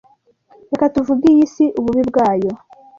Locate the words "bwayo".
2.09-2.51